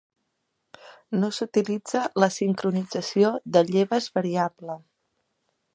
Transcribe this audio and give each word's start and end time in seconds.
No 1.17 1.29
s'utilitza 1.39 2.01
la 2.23 2.31
sincronització 2.39 3.33
de 3.57 3.65
lleves 3.73 4.13
variable. 4.19 4.79